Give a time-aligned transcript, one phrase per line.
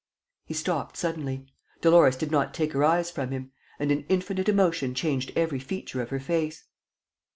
[0.47, 1.45] ."He stopped suddenly.
[1.81, 6.01] Dolores did not take her eyes from him; and an infinite emotion changed every feature
[6.01, 6.63] of her face.